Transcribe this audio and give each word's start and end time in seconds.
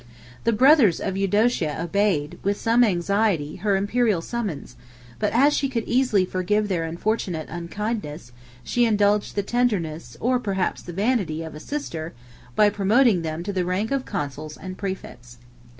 The 0.45 0.51
brothers 0.51 0.99
of 0.99 1.15
Eudocia 1.15 1.79
obeyed, 1.79 2.39
with 2.41 2.59
some 2.59 2.83
anxiety, 2.83 3.57
her 3.57 3.75
Imperial 3.75 4.19
summons; 4.19 4.75
but 5.19 5.31
as 5.31 5.53
she 5.55 5.69
could 5.69 5.83
easily 5.85 6.25
forgive 6.25 6.69
their 6.69 6.85
unfortunate 6.85 7.47
unkindness, 7.51 8.31
she 8.63 8.85
indulged 8.85 9.35
the 9.35 9.43
tenderness, 9.43 10.17
or 10.19 10.39
perhaps 10.39 10.81
the 10.81 10.91
vanity, 10.91 11.43
of 11.43 11.53
a 11.53 11.59
sister, 11.59 12.13
by 12.55 12.71
promoting 12.71 13.21
them 13.21 13.43
to 13.43 13.53
the 13.53 13.63
rank 13.63 13.91
of 13.91 14.03
consuls 14.03 14.57
and 14.57 14.75
præfects. 14.75 15.35